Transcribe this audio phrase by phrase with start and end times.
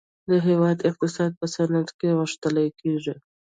[0.29, 3.15] د هیواد اقتصاد په صنعت سره غښتلی کیږي